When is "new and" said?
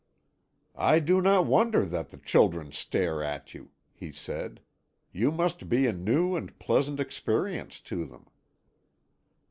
5.93-6.57